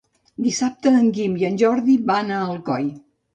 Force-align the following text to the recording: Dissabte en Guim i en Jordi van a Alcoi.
Dissabte 0.45 0.93
en 0.99 1.05
Guim 1.17 1.35
i 1.41 1.45
en 1.51 1.59
Jordi 1.65 1.97
van 2.09 2.33
a 2.39 2.41
Alcoi. 2.47 2.89